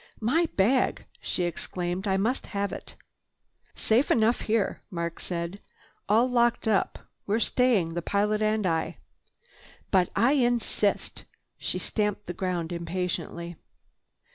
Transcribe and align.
"My 0.19 0.47
bag!" 0.55 1.05
she 1.21 1.43
exclaimed. 1.43 2.07
"I 2.07 2.17
must 2.17 2.47
have 2.57 2.73
it!" 2.73 2.95
"Safe 3.75 4.09
enough 4.09 4.41
here," 4.41 4.81
said 5.19 5.51
Mark. 5.51 5.61
"All 6.09 6.27
locked 6.27 6.67
up. 6.67 6.97
We're 7.27 7.37
staying, 7.39 7.89
the 7.89 8.01
pilot 8.01 8.41
and 8.41 8.65
I." 8.65 8.97
"But 9.91 10.09
I 10.15 10.31
insist!" 10.31 11.25
She 11.59 11.77
stamped 11.77 12.25
the 12.25 12.33
ground 12.33 12.71
impatiently. 12.71 13.57